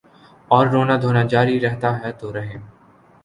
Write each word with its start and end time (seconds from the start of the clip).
اوررونا 0.51 0.95
دھونا 1.01 1.21
جاری 1.31 1.59
رہتاہے 1.59 2.11
تو 2.19 2.33
رہے۔ 2.33 2.57